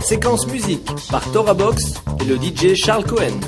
Séquence 0.00 0.46
musique 0.46 0.88
par 1.10 1.22
Tora 1.32 1.54
Box 1.54 1.94
et 2.20 2.24
le 2.24 2.36
DJ 2.36 2.74
Charles 2.74 3.04
Cohen. 3.04 3.38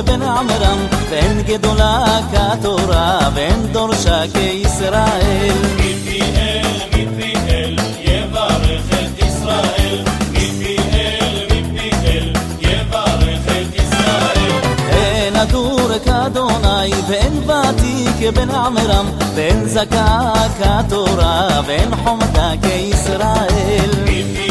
כבן 0.00 0.22
עמרם 0.22 0.78
ואין 1.10 1.42
גדולה 1.42 2.04
כתורה 2.32 3.18
ואין 3.34 3.66
דורשה 3.72 4.22
כישראל 4.32 5.56
אין 14.90 15.36
הדור 15.36 15.98
כאדוני 16.04 16.90
ואין 17.08 17.42
ותיק 17.50 18.14
כבן 18.20 18.50
עמרם 18.50 19.06
ואין 19.34 19.64
זכה 19.68 20.32
כתורה 20.58 21.60
ואין 21.66 21.96
חומתה 21.96 22.50
כישראל 22.62 23.90
אין 24.06 24.49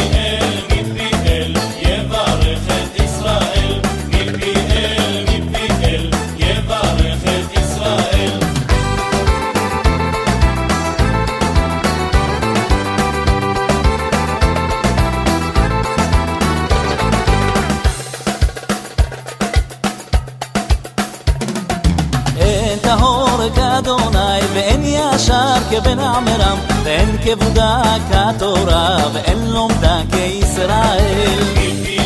טהור 23.84 23.98
כאדוני 23.98 24.40
ואין 24.54 24.82
ישר 24.84 25.54
כבן 25.70 25.98
עמרם 25.98 26.58
ואין 26.84 27.16
כבודה 27.24 27.82
כתורה 28.10 28.96
ואין 29.12 29.46
לומדה 29.46 30.00
כישראל 30.12 31.99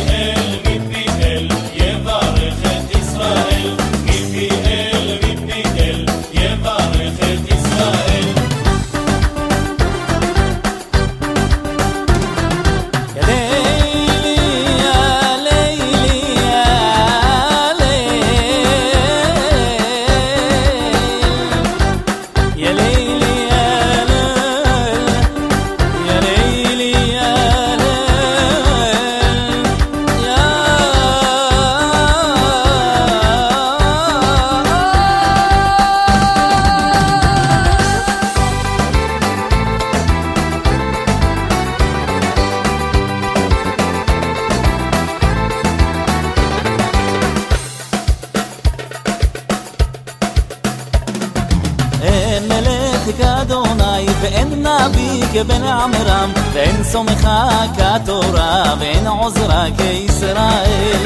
ואין 54.51 54.67
נביא 54.67 55.23
כבן 55.33 55.63
עמרם 55.63 56.31
ואין 56.53 56.83
סומכה 56.83 57.49
כתורה 57.77 58.75
ואין 58.79 59.07
עוזרה 59.07 59.65
כישראל. 59.77 61.01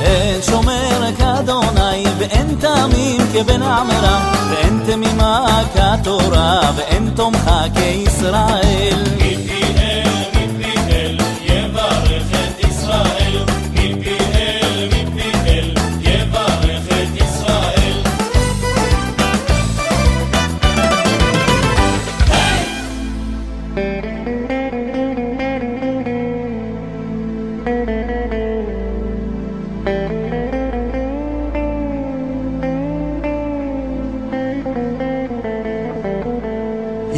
אין 0.00 0.42
שומר 0.42 1.10
כאדוני 1.18 2.04
ואין 2.18 2.56
תמים 2.60 3.20
כבן 3.32 3.62
עמרם 3.62 4.22
ואין 4.50 4.80
תמימה 4.86 5.46
כתורה 5.74 6.60
ואין 6.76 7.10
תומכה 7.16 7.64
כישראל 7.74 9.13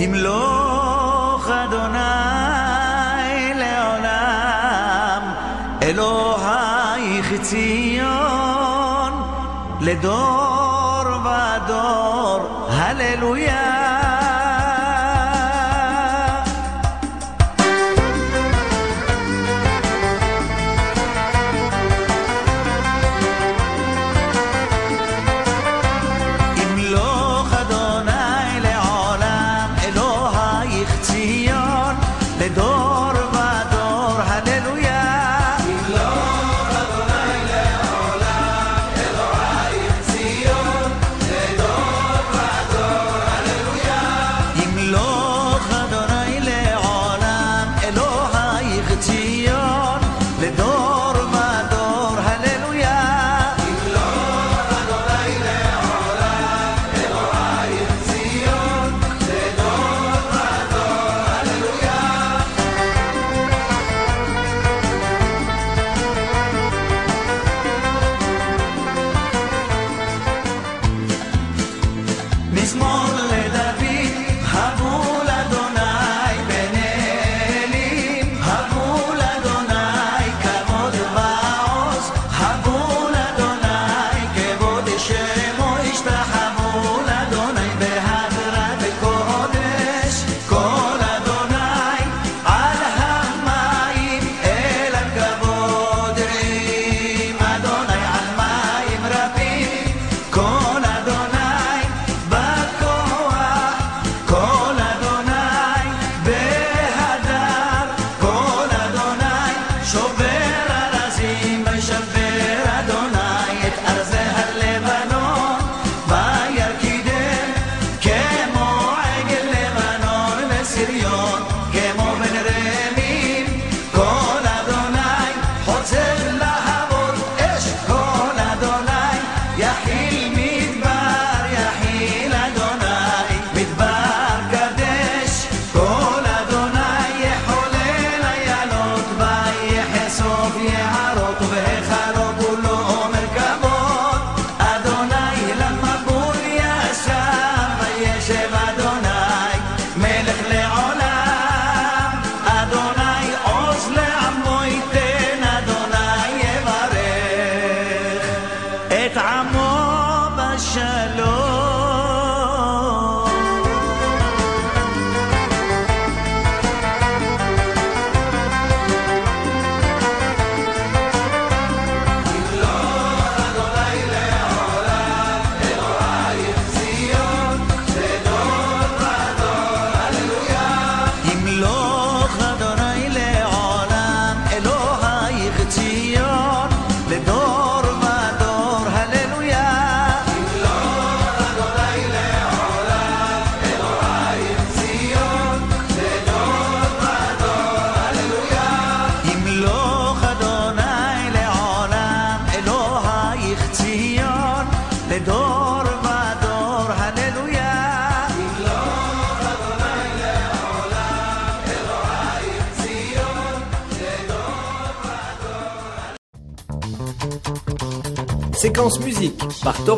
ימלוך 0.06 0.55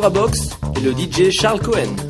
Box 0.07 0.51
et 0.77 0.79
le 0.79 0.93
DJ 0.93 1.29
Charles 1.29 1.59
Cohen. 1.59 2.08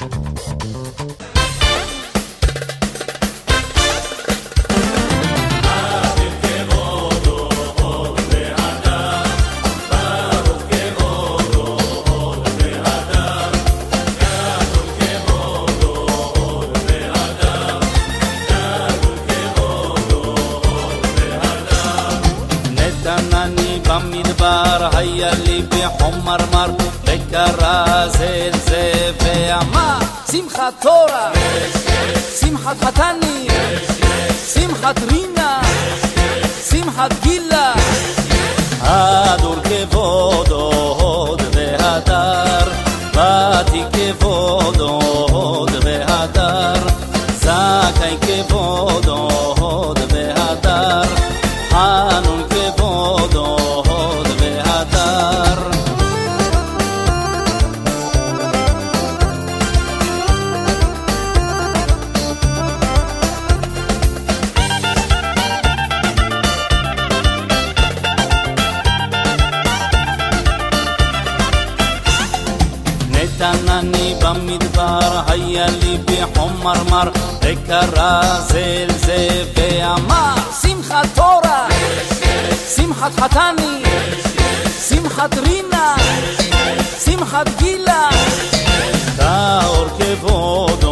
ሀቃታን 32.70 33.19
בחומר 76.60 76.84
מר, 76.84 77.10
וקרא 77.42 78.22
זה 78.40 78.60
אל 78.60 78.94
זה 78.98 79.44
ואמר, 79.56 80.34
שמחת 80.62 81.06
תורה, 81.16 81.68
שמחת 82.76 83.12
חתני, 83.20 83.84
שמחת 84.90 85.38
רינה, 85.38 85.96
שמחת 87.06 87.50
גילה, 87.58 88.10
טהור 89.18 89.86
כבוד 90.00 90.89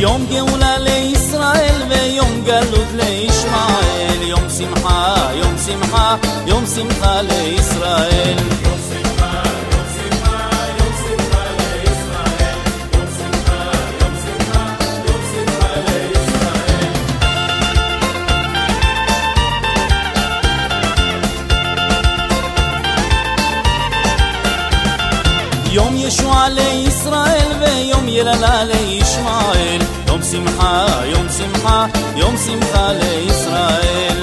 يوم 0.00 0.26
جولة 0.32 0.78
لإسرائيل 0.78 1.74
ويوم 1.90 2.44
جلود 2.46 2.86
لإشمعيل 2.96 4.22
يوم 4.22 4.48
سمحة 4.48 5.32
يوم 5.32 5.56
سمحة 5.66 6.18
يوم 6.46 6.66
سمحة 6.66 7.22
لإسرائيل. 7.22 8.36
يوم 25.72 25.96
يشوع 25.96 26.48
لإسرائيل 26.48 27.46
ويوم 27.62 28.08
يلال 28.08 28.68
لإشمعيل 28.68 29.82
שמחה, 30.31 30.85
יום 31.05 31.25
שמחה, 31.37 31.85
יום 32.15 32.35
שמחה 32.37 32.91
לישראל 32.93 34.21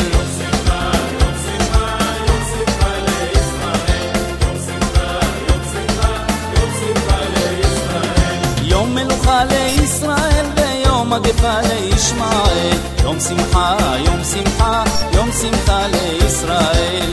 יום 8.62 8.98
ישועה 9.32 9.44
לישראל 9.44 10.46
ויום 10.56 11.12
יללה 11.12 11.60
לישמעאל 11.62 12.78
יום 13.02 13.20
שמחה, 13.20 13.76
יום 14.04 14.24
שמחה, 14.24 14.84
יום 15.12 15.28
שמחה 15.32 15.86
לישראל 15.86 17.10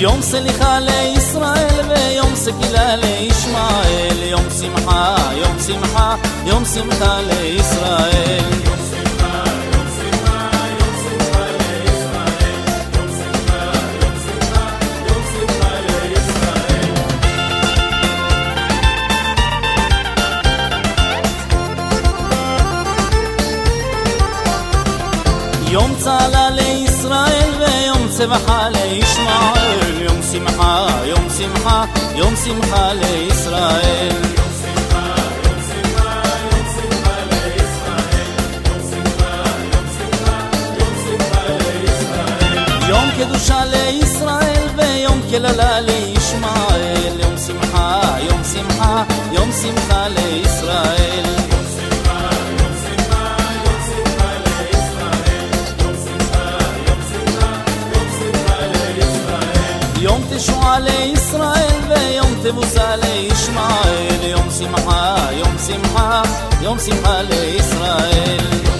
יום 0.00 0.20
מלוכה 0.32 0.78
לישראל 0.80 1.84
ויום 1.88 2.32
מגפה 2.36 2.94
לישמעאל 2.96 4.22
יום 4.22 4.44
שמחה, 4.60 5.16
יום 5.36 5.56
שמחה, 5.66 6.14
יום 6.46 6.64
שמחה 6.64 7.20
לישראל 7.20 8.44
יום 8.64 8.76
סליחה 8.90 9.42
לישראל 9.54 9.96
ויום 10.78 10.96
סקילה 11.02 11.56
לישמעאל 11.56 12.62
יום 12.94 13.08
שמחה, 13.18 13.72
יום 14.00 14.14
שמחה, 14.26 14.66
יום 15.06 15.22
שמחה 15.34 15.70
לישראל 15.86 16.96
יום 25.70 25.94
צהלה 25.98 26.50
לישראל 26.50 27.50
ויום 27.58 28.08
צבחה 28.08 28.68
לישמעאל 30.30 30.30
יום 30.30 30.30
שמחה, 30.32 30.86
יום 31.04 31.28
שמחה, 31.38 31.84
יום 32.14 32.34
שמחה 32.44 32.92
לישראל 32.92 34.22
יום 42.88 43.04
קדושה 43.18 43.64
לישראל 43.64 44.68
ויום 44.76 45.20
קללה 45.30 45.80
לישמעאל 45.80 47.20
יום 47.20 47.38
שמחה, 47.46 48.00
יום 48.20 48.40
שמחה, 48.54 49.04
יום 49.32 49.50
שמחה 49.62 50.08
לישראל 50.08 50.19
תשועה 60.71 60.79
לישראל 60.79 61.79
ויום 61.89 62.35
תבוסה 62.43 62.95
לישמעאל. 62.95 64.23
יום 64.23 64.49
שמחה, 64.59 65.15
יום 65.31 65.55
שמחה, 65.67 66.21
יום 66.61 66.79
שמחה 66.79 67.21
לישראל 67.21 68.70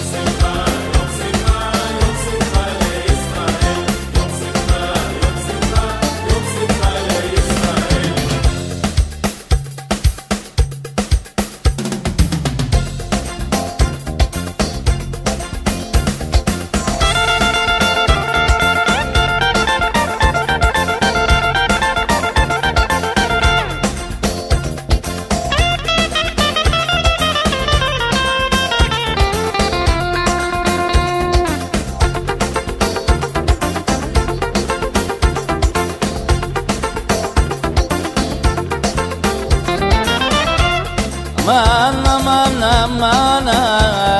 mana 41.46 42.18
mana 42.26 42.86
mana. 42.86 44.11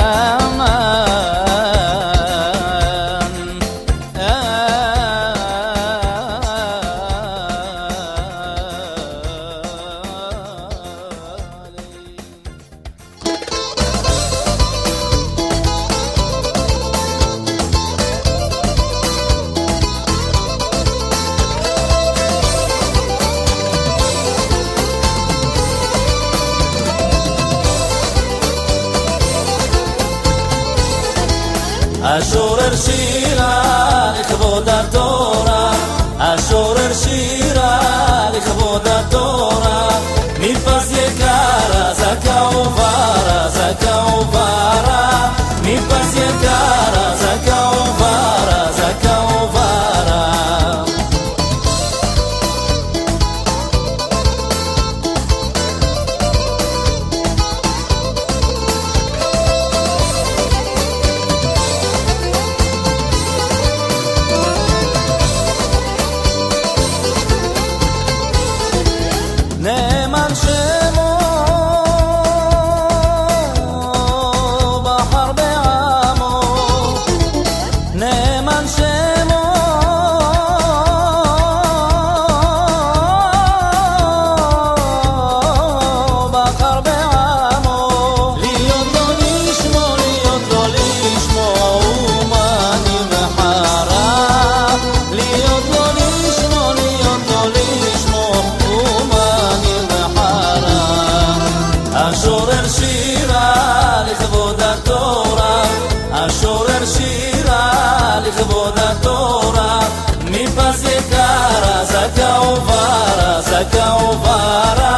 zakau 112.14 112.56
vara, 112.68 113.40
zakau 113.42 114.16
vara, 114.24 114.92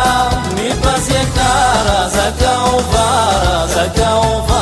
mi 0.57 0.68
pas 0.83 1.07
je 1.09 1.22
kara, 1.37 2.09
zakau 2.11 2.81
vara, 2.92 3.66
zakau 3.74 4.42
vara. 4.46 4.54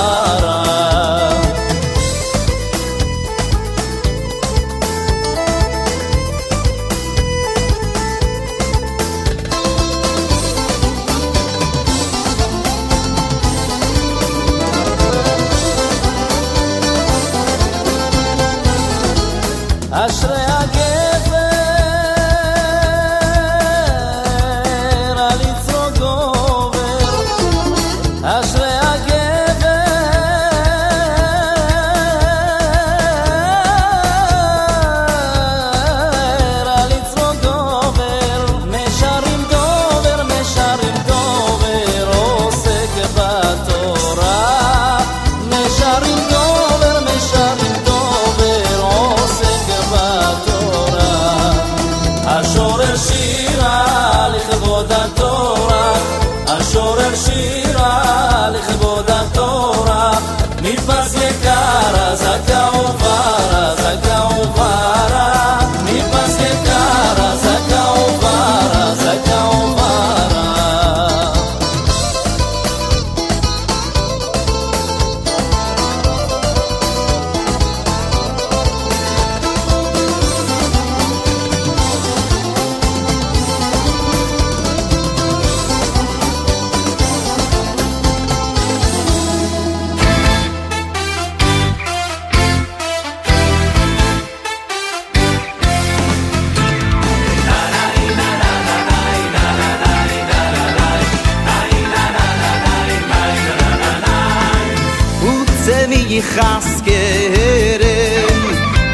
יחס 106.13 106.81
כהרם 106.85 108.43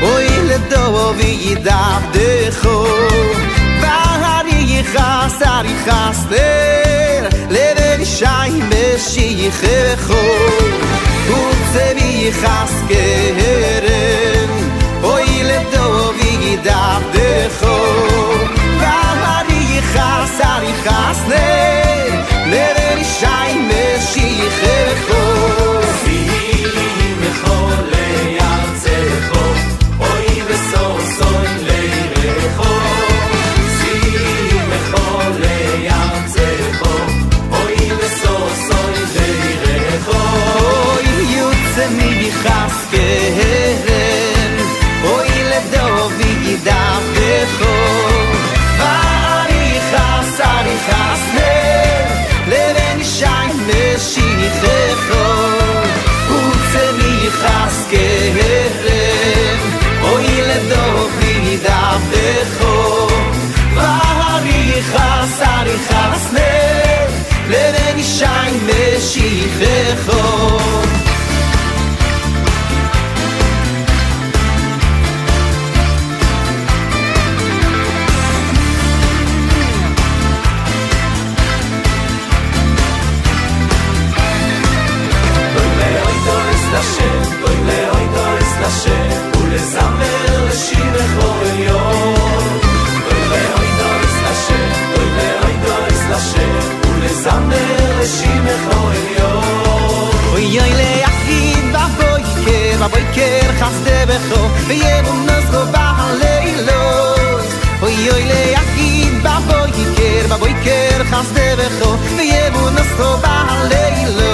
אוי 0.02 0.26
לדו 0.44 1.12
וידב 1.16 2.02
דחו 2.12 2.84
והר 3.80 4.46
יחס 4.46 5.42
הר 5.42 5.64
יחס 5.66 6.24
דר 6.28 7.28
לבן 7.50 8.04
שי 8.04 8.24
משי 8.68 9.50
חכו 9.50 10.14
וצבי 11.26 12.28
יחס 12.28 12.72
כהרם 12.88 14.50
אוי 15.02 15.42
לדו 15.42 16.12
וידב 16.18 17.02
דחו 17.12 17.84
והר 18.80 19.46
יחס 19.50 20.40
הר 20.40 20.62
יחס 20.62 21.20
דר 21.28 22.20
לבן 22.46 23.04
שי 23.04 23.58
ba 110.28 110.36
חסדה 111.10 111.42
וחו 111.58 111.96
ויבו 112.16 112.70
נסו 112.70 113.16
בלילה 113.16 114.32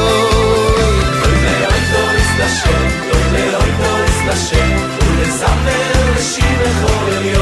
אוי 1.22 1.36
לאוי 1.44 1.80
דורס 1.92 2.30
לשם 2.38 2.86
אוי 3.12 3.22
לאוי 3.52 3.70
דורס 3.70 4.18
לשם 4.28 4.76
ולזמר 5.00 5.92
לשיר 6.16 6.62
אוי 6.82 7.28
אוי 7.28 7.34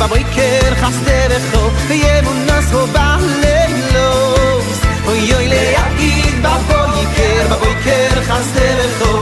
בבויקר 0.00 0.68
בבויקר, 7.08 7.56
בבויקר 7.56 8.22
חסדרך 8.22 8.98
דור 8.98 9.17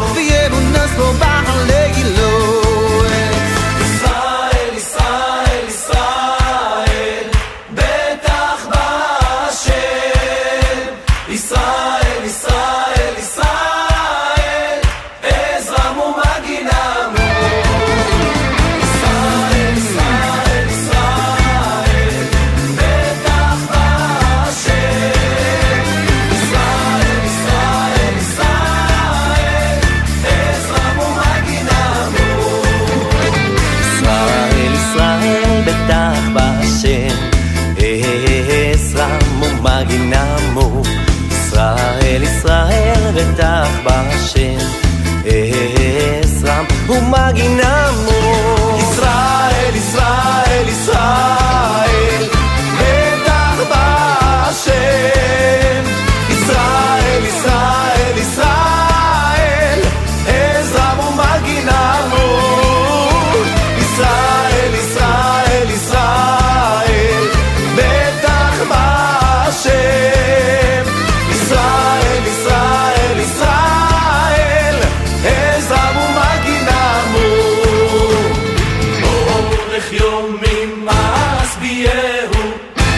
Melech 79.86 80.00
Yomi 80.00 80.84
Mas 80.84 81.56
Biehu 81.60 82.42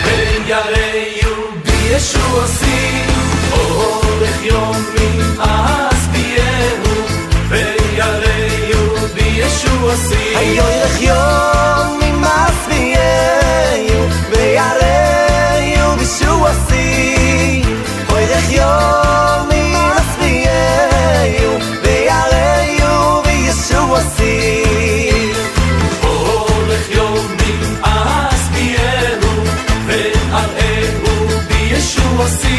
Ben 0.04 0.46
Bieshu 1.64 2.24
Asi 2.44 2.78
Orech 3.52 4.42
Yomi 4.48 5.08
Mas 5.36 6.02
Biehu 6.12 6.94
Bieshu 9.14 9.74
Asi 9.92 10.22
Ayo 10.36 10.66
Yomi 11.06 11.57
see 32.28 32.57